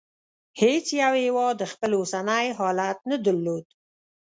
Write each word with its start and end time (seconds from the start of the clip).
هېڅ 0.61 0.85
یو 1.01 1.13
هېواد 1.25 1.57
خپل 1.71 1.91
اوسنی 1.99 2.47
حالت 2.59 2.97
نه 3.09 3.17
درلود. 3.25 3.65